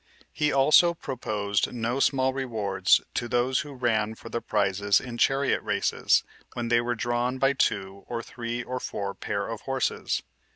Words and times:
He 0.33 0.51
also 0.51 0.95
proposed 0.95 1.71
no 1.71 1.99
small 1.99 2.33
rewards 2.33 3.01
to 3.13 3.27
those 3.27 3.59
who 3.59 3.75
ran 3.75 4.15
for 4.15 4.29
the 4.29 4.41
prizes 4.41 4.99
in 4.99 5.19
chariot 5.19 5.61
races, 5.61 6.23
when 6.53 6.69
they 6.69 6.81
were 6.81 6.95
drawn 6.95 7.37
by 7.37 7.53
two, 7.53 8.03
or 8.07 8.23
three, 8.23 8.63
or 8.63 8.79
four 8.79 9.13
pair 9.13 9.47
of 9.47 9.61
horses. 9.61 10.23